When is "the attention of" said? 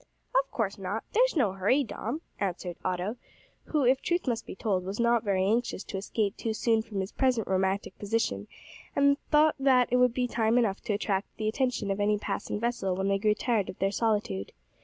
11.37-11.99